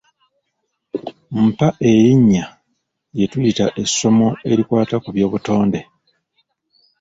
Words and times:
Mpa 1.43 1.67
erinnya 1.89 2.45
lye 3.15 3.25
tuyita 3.31 3.65
essomo 3.83 4.27
erikwata 4.51 4.95
ku 5.03 5.09
by'obutonde. 5.15 5.79